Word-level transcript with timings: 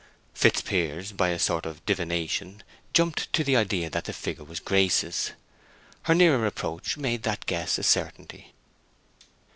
Fitzpiers 0.33 1.11
by 1.11 1.29
a 1.29 1.37
sort 1.37 1.63
of 1.63 1.85
divination 1.85 2.63
jumped 2.91 3.31
to 3.33 3.43
the 3.43 3.55
idea 3.55 3.87
that 3.87 4.05
the 4.05 4.13
figure 4.13 4.43
was 4.43 4.59
Grace's; 4.59 5.33
her 6.05 6.15
nearer 6.15 6.43
approach 6.47 6.97
made 6.97 7.21
the 7.21 7.37
guess 7.45 7.77
a 7.77 7.83
certainty. 7.83 8.51